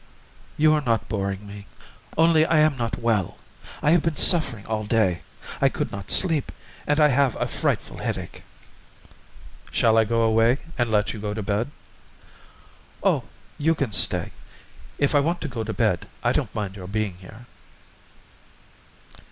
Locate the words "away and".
10.23-10.89